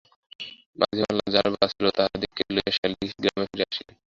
[0.79, 3.95] মাঝিমাল্লা যাহারা বাঁচিল তাহাদিগকে লইয়া শশী গ্রামে ফিরিয়া আসিলেন।